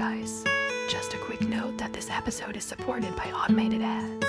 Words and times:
guys. 0.00 0.44
Just 0.88 1.12
a 1.12 1.18
quick 1.18 1.42
note 1.42 1.76
that 1.76 1.92
this 1.92 2.08
episode 2.08 2.56
is 2.56 2.64
supported 2.64 3.14
by 3.16 3.30
automated 3.32 3.82
ads. 3.82 4.24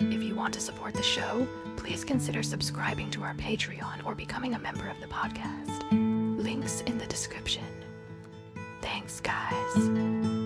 If 0.00 0.22
you 0.22 0.34
want 0.34 0.54
to 0.54 0.60
support 0.60 0.94
the 0.94 1.02
show, 1.02 1.46
please 1.76 2.02
consider 2.02 2.42
subscribing 2.42 3.10
to 3.10 3.22
our 3.22 3.34
Patreon 3.34 4.06
or 4.06 4.14
becoming 4.14 4.54
a 4.54 4.58
member 4.58 4.88
of 4.88 4.98
the 5.02 5.06
podcast. 5.08 5.82
Links 6.42 6.80
in 6.86 6.96
the 6.96 7.04
description. 7.04 7.66
Thanks, 8.80 9.20
guys. 9.20 10.39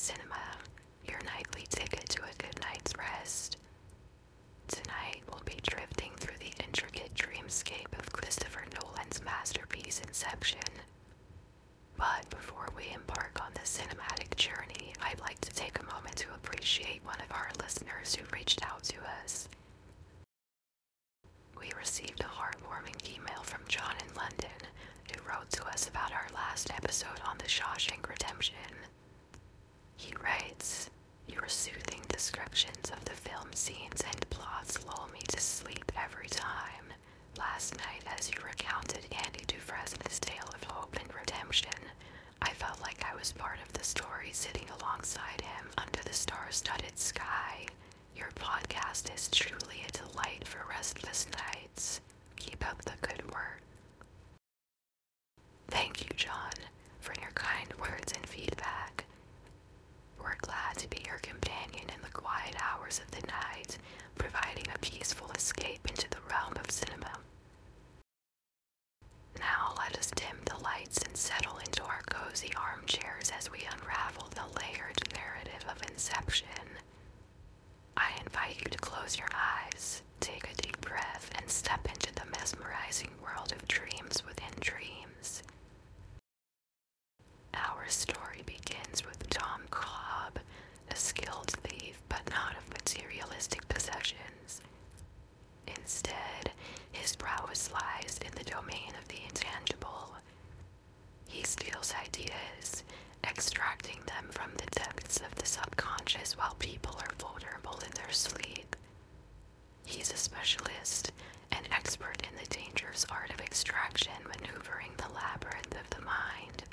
Cinema, 0.00 0.56
your 1.06 1.18
nightly 1.26 1.66
ticket 1.68 2.08
to 2.08 2.22
a 2.22 2.34
good 2.38 2.58
night's 2.62 2.96
rest. 2.96 3.58
Tonight, 4.68 5.20
we'll 5.28 5.42
be 5.44 5.58
drifting 5.62 6.12
through 6.16 6.38
the 6.38 6.54
intricate 6.64 7.12
dreamscape 7.14 7.92
of 7.98 8.10
Christopher 8.10 8.64
Nolan's 8.80 9.22
masterpiece 9.22 10.00
Inception. 10.06 10.70
But 11.98 12.28
before 12.30 12.68
we 12.76 12.94
embark 12.94 13.38
on 13.44 13.52
this 13.54 13.78
cinematic 13.78 14.34
journey, 14.36 14.94
I'd 15.02 15.20
like 15.20 15.40
to 15.42 15.50
take 15.52 15.78
a 15.78 15.92
moment 15.94 16.16
to 16.16 16.34
appreciate 16.34 17.04
one 17.04 17.20
of 17.20 17.30
our 17.32 17.50
listeners 17.62 18.14
who 18.14 18.24
reached 18.34 18.64
out 18.64 18.82
to 18.84 18.96
us. 19.22 19.48
We 21.58 21.70
received 21.78 22.20
a 22.20 22.24
heartwarming 22.24 22.96
email 23.14 23.42
from 23.42 23.60
John 23.68 23.94
in 24.08 24.14
London, 24.14 24.58
who 25.12 25.20
wrote 25.28 25.50
to 25.50 25.66
us 25.66 25.88
about 25.88 26.12
our 26.12 26.28
last 26.34 26.70
episode 26.74 27.20
on 27.26 27.36
the 27.36 27.44
Shawshank 27.44 28.08
Redemption. 28.08 28.54
He 29.96 30.14
writes, 30.22 30.88
Your 31.28 31.46
soothing 31.46 32.00
descriptions 32.20 32.90
of 32.92 33.02
the 33.06 33.12
film 33.12 33.48
scenes 33.54 34.04
and 34.06 34.28
plots 34.28 34.84
lull 34.84 35.08
me 35.10 35.20
to 35.26 35.40
sleep 35.40 35.90
every 35.96 36.28
time. 36.28 36.84
Last 37.38 37.78
night, 37.78 38.04
as 38.14 38.30
you 38.30 38.36
recounted 38.44 39.06
Andy 39.24 39.42
Dufresne's 39.46 40.20
tale 40.20 40.50
of 40.54 40.62
hope 40.64 40.94
and 41.00 41.08
redemption, 41.18 41.72
I 42.42 42.50
felt 42.50 42.78
like 42.82 43.02
I 43.10 43.16
was 43.16 43.32
part 43.32 43.56
of 43.66 43.72
the 43.72 43.82
story 43.82 44.32
sitting 44.32 44.66
alongside 44.78 45.40
him 45.40 45.70
under 45.78 46.02
the 46.04 46.12
star-studded 46.12 46.98
sky. 46.98 47.64
Your 48.14 48.28
podcast 48.34 49.14
is 49.14 49.28
truly 49.30 49.82
a 49.88 49.92
delight 49.96 50.46
for 50.46 50.60
restless 50.68 51.26
nights. 51.32 52.02
Keep 52.36 52.68
up 52.68 52.82
the 52.82 52.92
good 53.00 53.32
work. 53.32 53.62
Thank 55.68 56.02
you, 56.02 56.10
John, 56.16 56.52
for 57.00 57.14
your 57.18 57.30
kind 57.32 57.72
words 57.80 58.12
and 58.14 58.26
feedback. 58.26 58.89
Glad 60.42 60.76
to 60.78 60.88
be 60.88 61.02
your 61.06 61.18
companion 61.18 61.84
in 61.94 62.00
the 62.02 62.10
quiet 62.12 62.56
hours 62.62 63.00
of 63.04 63.10
the 63.10 63.26
night, 63.26 63.78
providing 64.16 64.66
a 64.74 64.78
peaceful 64.78 65.30
escape 65.36 65.86
into 65.88 66.08
the 66.10 66.20
realm 66.30 66.54
of 66.62 66.70
cinema. 66.70 67.12
Now 69.38 69.74
let 69.78 69.96
us 69.98 70.10
dim 70.14 70.36
the 70.44 70.62
lights 70.62 71.02
and 71.02 71.16
settle 71.16 71.58
into 71.58 71.82
our 71.84 72.02
cozy 72.08 72.52
armchairs 72.56 73.30
as 73.36 73.50
we 73.50 73.60
unravel 73.72 74.28
the 74.34 74.60
layered 74.60 75.00
narrative 75.14 75.64
of 75.68 75.82
Inception. 75.90 76.48
I 77.96 78.10
invite 78.24 78.58
you 78.60 78.70
to 78.70 78.78
close 78.78 79.18
your 79.18 79.28
eyes, 79.34 80.02
take 80.20 80.44
a 80.50 80.62
deep 80.62 80.80
breath, 80.80 81.30
and 81.38 81.48
step 81.50 81.86
into 81.88 82.12
the 82.14 82.30
mesmerizing 82.32 83.10
world 83.22 83.52
of 83.52 83.66
dreams 83.68 84.22
within 84.26 84.52
dreams. 84.60 85.42
Our 87.54 87.88
story 87.88 88.42
begins 88.46 89.04
with 89.04 89.28
Dom 89.30 89.62
Cobb, 89.70 90.38
a 90.90 90.96
skilled 90.96 91.50
thief 91.64 92.00
but 92.08 92.28
not 92.30 92.56
of 92.56 92.68
materialistic 92.72 93.66
possessions. 93.68 94.60
Instead, 95.66 96.50
his 96.92 97.16
prowess 97.16 97.70
lies 97.72 98.18
in 98.24 98.32
the 98.36 98.44
domain 98.50 98.92
of 99.00 99.08
the 99.08 99.22
intangible. 99.24 100.14
He 101.28 101.42
steals 101.44 101.94
ideas, 102.06 102.82
extracting 103.60 104.00
them 104.06 104.24
from 104.30 104.50
the 104.56 104.70
depths 104.74 105.18
of 105.18 105.34
the 105.34 105.44
subconscious 105.44 106.36
while 106.38 106.56
people 106.58 106.96
are 106.98 107.14
vulnerable 107.18 107.78
in 107.84 107.92
their 107.94 108.10
sleep. 108.10 108.74
He's 109.84 110.10
a 110.12 110.16
specialist, 110.16 111.12
an 111.52 111.64
expert 111.70 112.16
in 112.22 112.38
the 112.40 112.48
dangerous 112.48 113.04
art 113.10 113.30
of 113.30 113.40
extraction, 113.40 114.14
maneuvering 114.24 114.92
the 114.96 115.12
labyrinth 115.14 115.74
of 115.78 115.90
the 115.90 116.02
mind. 116.04 116.64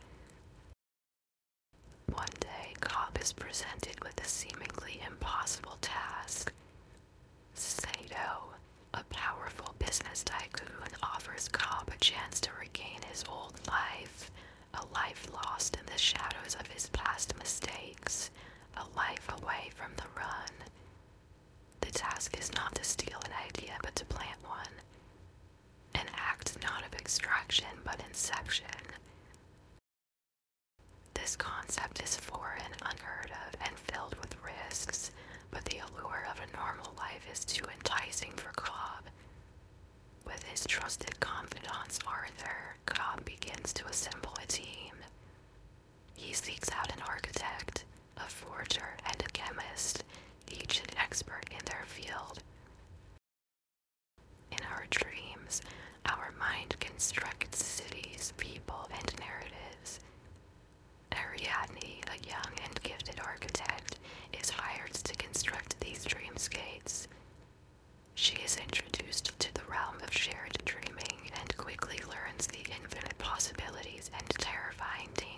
One 2.14 2.28
day, 2.40 2.74
Cobb 2.80 3.18
is 3.22 3.34
presented 3.34 4.02
with 4.02 4.20
a 4.22 4.28
seemingly 4.28 5.02
impossible 5.06 5.78
task. 5.82 6.54
Sato, 7.54 8.54
a 8.94 9.04
powerful 9.10 9.76
business 9.78 10.24
tycoon, 10.24 10.68
offers 11.04 11.50
Cobb 11.50 11.90
a 11.94 12.00
chance 12.00 12.40
to 12.42 12.50
regain 12.60 13.02
his 13.12 13.24
old 13.30 13.54
life, 13.68 14.32
a 14.78 14.94
life 14.94 15.28
lost 15.34 15.76
in 15.80 15.86
the 15.86 15.98
shadows 15.98 16.56
of 16.60 16.68
his 16.68 16.88
past 16.90 17.38
mistakes, 17.38 18.30
a 18.78 18.98
life 18.98 19.28
away 19.42 19.70
from 19.76 19.92
the 19.98 20.08
run. 20.16 20.52
The 21.82 21.92
task 21.92 22.38
is 22.40 22.54
not 22.54 22.76
to 22.76 22.84
steal 22.84 23.20
an 23.26 23.32
idea, 23.48 23.78
but 23.84 23.96
to 23.96 24.06
plant 24.06 24.38
one. 24.46 24.74
An 25.96 26.06
act 26.16 26.58
not 26.62 26.86
of 26.86 26.94
extraction, 26.94 27.68
but 27.84 28.02
inception. 28.08 28.66
This 31.14 31.36
concept 31.36 32.02
is 32.04 32.16
foreign, 32.16 32.72
unheard 32.82 33.32
of, 33.32 33.60
and 33.66 33.78
filled 33.78 34.16
with 34.22 34.36
risks, 34.44 35.12
but 35.52 35.66
the 35.66 35.80
allure 35.80 36.28
of 36.32 36.40
a 36.40 36.56
normal 36.58 36.94
life 36.98 37.26
is 37.32 37.44
too 37.46 37.66
enticing 37.74 38.32
for 38.34 38.52
Cobb. 38.56 39.04
With 40.26 40.44
his 40.44 40.66
trusted 40.68 41.20
confidant 41.20 42.00
Arthur, 42.06 42.76
Cobb 42.86 43.24
begins 43.26 43.74
to 43.74 43.86
assemble 43.88 44.34
a 44.42 44.48
team. 44.48 44.94
He 46.16 46.34
seeks 46.34 46.70
out 46.72 46.92
an 46.94 47.02
architect, 47.08 47.86
a 48.18 48.22
forger, 48.30 48.98
and 49.06 49.22
a 49.22 49.30
chemist, 49.32 50.04
each 50.52 50.80
an 50.80 50.98
expert 51.02 51.46
in 51.52 51.64
their 51.66 51.84
field. 51.86 52.42
In 54.52 54.60
our 54.72 54.86
dreams, 54.90 55.62
our 56.06 56.34
mind 56.40 56.76
constructs 56.80 57.64
cities, 57.66 58.34
people, 58.38 58.90
and 58.92 59.14
narratives. 59.20 60.00
Ariadne, 61.14 62.02
a 62.08 62.28
young 62.28 62.54
and 62.66 62.82
gifted 62.84 63.20
architect, 63.26 64.00
is 64.40 64.50
hired 64.50 64.94
to 64.94 65.16
construct 65.16 65.80
dreamscapes. 66.38 67.08
She 68.14 68.36
is 68.38 68.58
introduced 68.58 69.40
to 69.40 69.54
the 69.56 69.62
realm 69.70 69.96
of 70.04 70.14
shared 70.14 70.58
dreaming 70.66 71.32
and 71.40 71.58
quickly 71.58 71.98
learns 72.08 72.46
the 72.48 72.60
infinite 72.60 73.18
possibilities 73.18 74.12
and 74.14 74.30
terrifying 74.38 75.10
dangers. 75.16 75.37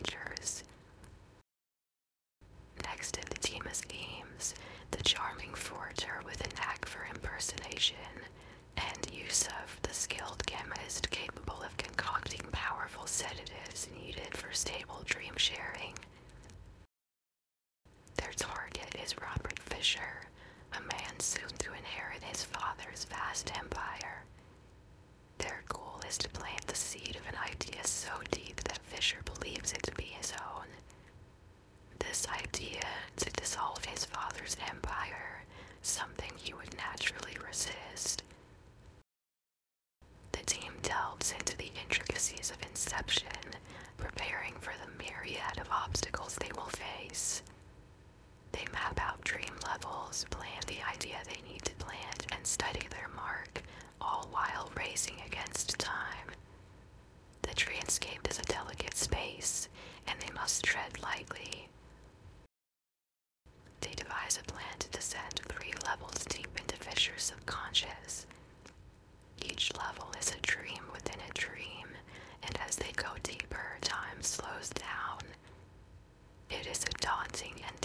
They 63.81 63.91
devise 63.95 64.37
a 64.39 64.43
plan 64.51 64.77
to 64.79 64.89
descend 64.89 65.41
three 65.47 65.73
levels 65.85 66.23
deep 66.25 66.47
into 66.57 66.75
Fisher's 66.77 67.23
subconscious. 67.23 68.25
Each 69.43 69.71
level 69.77 70.11
is 70.19 70.31
a 70.31 70.41
dream 70.41 70.83
within 70.93 71.19
a 71.29 71.33
dream, 71.33 71.87
and 72.43 72.57
as 72.65 72.75
they 72.77 72.91
go 72.95 73.09
deeper, 73.23 73.77
time 73.81 74.21
slows 74.21 74.69
down. 74.69 75.19
It 76.49 76.67
is 76.67 76.83
a 76.83 76.97
daunting 77.01 77.55
and 77.67 77.78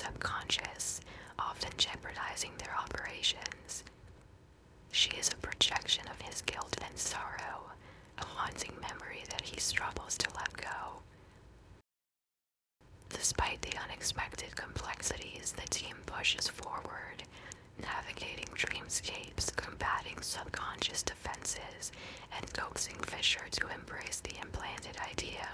subconscious, 0.00 1.00
often 1.38 1.70
jeopardizing 1.76 2.52
their 2.58 2.74
operations. 2.76 3.84
She 4.92 5.10
is 5.10 5.28
a 5.28 5.36
projection 5.36 6.04
of 6.10 6.20
his 6.22 6.42
guilt 6.42 6.76
and 6.86 6.96
sorrow, 6.96 7.70
a 8.18 8.24
haunting 8.24 8.72
memory 8.80 9.24
that 9.30 9.42
he 9.42 9.60
struggles 9.60 10.16
to 10.18 10.28
let 10.36 10.56
go. 10.56 11.00
Despite 13.10 13.60
the 13.62 13.76
unexpected 13.84 14.56
complexities, 14.56 15.52
the 15.52 15.68
team 15.68 15.96
pushes 16.06 16.48
forward, 16.48 17.24
navigating 17.82 18.48
dreamscapes, 18.54 19.54
combating 19.56 20.20
subconscious 20.22 21.02
defenses, 21.02 21.92
and 22.36 22.52
coaxing 22.54 22.96
Fisher 23.02 23.44
to 23.50 23.68
embrace 23.68 24.20
the 24.20 24.38
implanted 24.40 24.96
idea. 25.10 25.48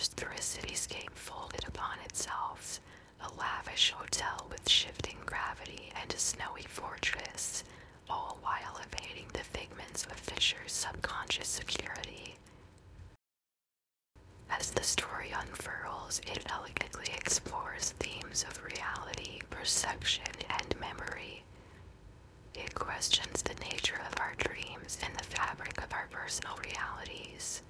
Through 0.00 0.30
a 0.36 0.40
cityscape 0.40 1.10
folded 1.14 1.66
upon 1.66 1.98
itself, 2.04 2.80
a 3.20 3.32
lavish 3.34 3.90
hotel 3.90 4.46
with 4.48 4.68
shifting 4.68 5.16
gravity 5.26 5.92
and 6.00 6.12
a 6.12 6.18
snowy 6.18 6.62
fortress, 6.62 7.64
all 8.08 8.38
while 8.40 8.80
evading 8.80 9.26
the 9.32 9.40
figments 9.40 10.04
of 10.06 10.12
Fisher's 10.12 10.72
subconscious 10.72 11.48
security. 11.48 12.36
As 14.50 14.70
the 14.70 14.84
story 14.84 15.30
unfurls, 15.36 16.20
it 16.26 16.46
elegantly 16.48 17.06
explores 17.14 17.90
themes 17.98 18.44
of 18.48 18.64
reality, 18.64 19.40
perception, 19.50 20.32
and 20.48 20.78
memory. 20.80 21.42
It 22.54 22.74
questions 22.74 23.42
the 23.42 23.54
nature 23.64 24.00
of 24.10 24.18
our 24.20 24.34
dreams 24.38 24.98
and 25.04 25.14
the 25.16 25.24
fabric 25.24 25.76
of 25.82 25.92
our 25.92 26.06
personal 26.10 26.56
realities. 26.64 27.62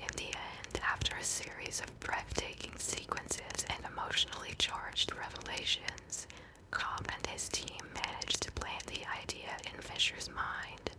In 0.00 0.08
the 0.16 0.26
end, 0.26 0.80
after 0.82 1.14
a 1.16 1.24
series 1.24 1.80
of 1.80 2.00
breathtaking 2.00 2.72
sequences 2.78 3.64
and 3.68 3.84
emotionally 3.92 4.54
charged 4.58 5.12
revelations, 5.16 6.26
Cobb 6.70 7.06
and 7.14 7.26
his 7.26 7.48
team 7.48 7.80
managed 7.94 8.42
to 8.42 8.52
plant 8.52 8.86
the 8.86 9.02
idea 9.22 9.56
in 9.72 9.80
Fisher's 9.80 10.28
mind. 10.30 10.90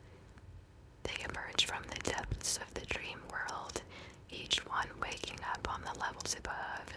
They 1.04 1.24
emerge 1.24 1.66
from 1.66 1.84
the 1.90 2.00
depths 2.10 2.58
of 2.58 2.74
the 2.74 2.86
dream 2.86 3.20
world, 3.32 3.82
each 4.30 4.66
one 4.68 4.88
waking 5.02 5.40
up 5.54 5.68
on 5.74 5.82
the 5.82 6.00
levels 6.00 6.36
above, 6.38 6.88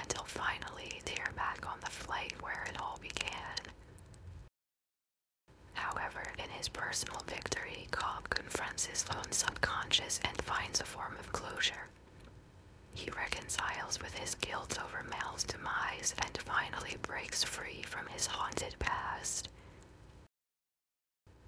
until 0.00 0.24
finally 0.24 1.00
they 1.04 1.16
are 1.24 1.32
back 1.32 1.66
on 1.66 1.78
the 1.80 1.90
flight 1.90 2.34
where 2.40 2.64
it 2.68 2.80
all 2.80 2.98
began. 3.00 3.58
However, 5.74 6.22
in 6.38 6.48
his 6.50 6.68
personal 6.88 7.22
victory, 7.26 7.86
Cobb 7.90 8.30
confronts 8.30 8.86
his 8.86 9.04
own 9.14 9.30
subconscious 9.30 10.20
and 10.24 10.40
finds 10.40 10.80
a 10.80 10.84
form 10.84 11.14
of 11.20 11.30
closure. 11.32 11.90
He 12.94 13.10
reconciles 13.10 14.00
with 14.00 14.14
his 14.14 14.34
guilt 14.36 14.78
over 14.82 15.04
Mal's 15.10 15.44
demise 15.44 16.14
and 16.24 16.38
finally 16.38 16.96
breaks 17.02 17.44
free 17.44 17.82
from 17.82 18.06
his 18.06 18.24
haunted 18.24 18.74
past. 18.78 19.50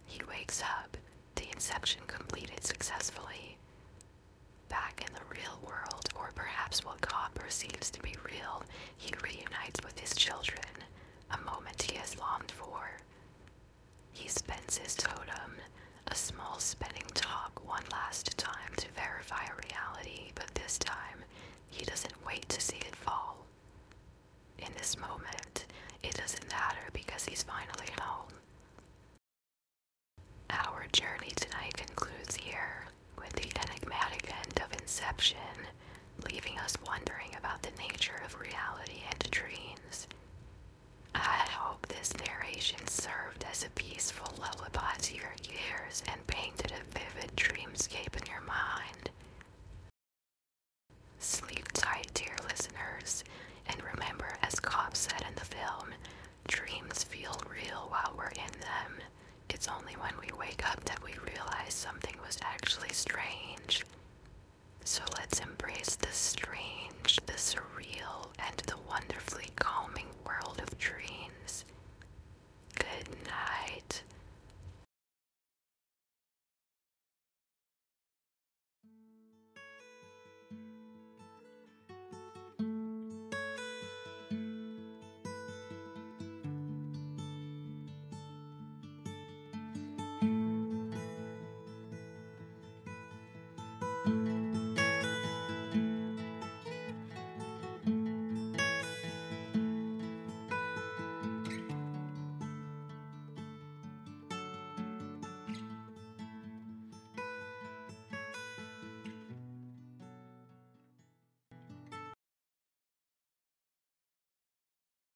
He 0.05 0.21
wakes 0.29 0.61
up, 0.61 0.99
the 1.37 1.49
inception 1.51 2.03
completed 2.07 2.63
successfully. 2.63 3.57
Back 4.69 5.03
in 5.09 5.15
the 5.15 5.35
real 5.35 5.59
world, 5.67 6.07
or 6.17 6.33
perhaps 6.35 6.85
what 6.85 7.01
Cobb 7.01 7.33
perceives 7.35 7.91
to 7.93 8.03
be 8.03 8.15
real, 8.31 8.63
he 8.99 9.15
reunites 9.25 9.81
with 9.83 9.99
his 9.99 10.15
children, 10.15 10.85
a 11.31 11.41
moment 11.51 11.81
he 11.81 11.97
has 11.97 12.19
longed 12.19 12.51
for. 12.51 12.91
He 14.13 14.29
spends 14.29 14.77
his 14.77 14.95
a 16.11 16.15
small 16.15 16.59
spinning 16.59 17.07
top, 17.15 17.61
one 17.65 17.83
last 17.93 18.37
time 18.37 18.73
to 18.77 18.87
verify 18.93 19.45
reality, 19.69 20.31
but 20.35 20.53
this 20.55 20.79
time 20.79 21.25
he 21.69 21.85
doesn't 21.85 22.27
wait 22.27 22.49
to 22.49 22.61
see 22.61 22.79
it 22.79 22.97
fall. 22.97 23.37
In 24.59 24.73
this 24.77 24.99
moment, 24.99 25.67
it 26.03 26.15
doesn't 26.15 26.49
matter 26.51 26.89
because 26.93 27.25
he's 27.25 27.43
finally 27.43 27.91
home. 28.01 28.33
Our 30.51 30.87
journey 30.93 31.33
tonight 31.37 31.77
concludes 31.77 32.37
here 32.37 32.87
with 33.19 33.33
the 33.35 33.51
enigmatic 33.69 34.33
end 34.45 34.61
of 34.65 34.73
Inception, 34.81 35.39
leaving 36.31 36.59
us 36.59 36.77
wondering 36.87 37.35
about 37.39 37.63
the 37.63 37.71
nature 37.79 38.21
of 38.25 38.39
reality 38.41 39.03
and 39.11 39.31
dreams. 39.31 39.80
This 42.01 42.15
narration 42.27 42.87
served 42.87 43.45
as 43.51 43.63
a 43.63 43.69
peaceful 43.73 44.33
lullaby 44.39 44.95
to 45.03 45.15
your 45.17 45.35
ears 45.53 46.03
and 46.11 46.27
painted 46.27 46.73
a 46.73 46.99
vivid 46.99 47.37
dreamscape 47.37 48.00